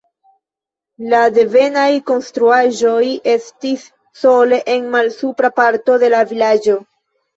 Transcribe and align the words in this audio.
La 1.09 1.17
devenaj 1.33 1.85
konstruaĵoj 2.07 3.03
estis 3.35 3.85
sole 4.23 4.59
en 4.77 4.89
malsupra 4.97 5.53
parto 5.61 5.99
de 6.07 6.11
la 6.19 6.25
vilaĝo. 6.33 6.79